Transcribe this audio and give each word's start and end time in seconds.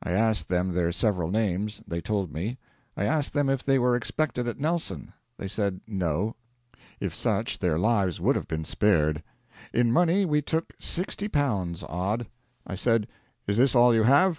I 0.00 0.12
asked 0.12 0.48
them 0.48 0.74
their 0.74 0.92
several 0.92 1.28
names; 1.28 1.82
they 1.88 2.00
told 2.00 2.32
me. 2.32 2.56
I 2.96 3.02
asked 3.04 3.32
them 3.32 3.50
if 3.50 3.64
they 3.64 3.80
were 3.80 3.96
expected 3.96 4.46
at 4.46 4.60
Nelson. 4.60 5.12
They 5.38 5.48
said, 5.48 5.80
'No.' 5.88 6.36
If 7.00 7.12
such 7.16 7.58
their 7.58 7.76
lives 7.76 8.20
would 8.20 8.36
have 8.36 8.46
been 8.46 8.64
spared. 8.64 9.24
In 9.72 9.90
money 9.90 10.24
we 10.24 10.40
took 10.40 10.78
L60 10.78 11.82
odd. 11.88 12.28
I 12.64 12.76
said, 12.76 13.08
'Is 13.48 13.56
this 13.56 13.74
all 13.74 13.92
you 13.92 14.04
have? 14.04 14.34